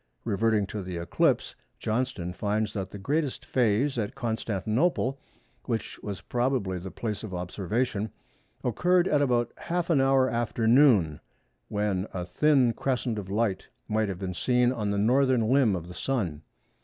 [0.25, 5.19] Reverting to the eclipse—Johnston finds that the greatest phase at Constantinople,
[5.65, 8.09] which was probably the place of observation,
[8.63, 11.19] occurred at about half an hour after noon,
[11.67, 15.87] when a thin crescent of light might have been seen on the northern limb of
[15.87, 16.41] the Sun.